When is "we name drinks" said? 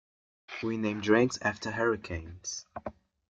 0.63-1.37